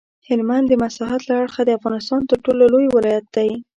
هلمند 0.27 0.65
د 0.69 0.73
مساحت 0.83 1.21
له 1.29 1.33
اړخه 1.41 1.61
د 1.65 1.69
افغانستان 1.79 2.21
تر 2.29 2.37
ټولو 2.45 2.63
لوی 2.73 2.87
ولایت 2.97 3.25
دی. 3.35 3.51